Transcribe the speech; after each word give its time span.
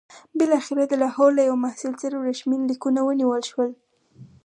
بالاخره 0.37 0.83
د 0.87 0.93
لاهور 1.01 1.29
له 1.37 1.41
یوه 1.47 1.61
محصل 1.65 1.93
سره 2.01 2.15
ورېښمین 2.17 2.61
لیکونه 2.71 2.99
ونیول 3.03 3.41
شول. 3.51 3.69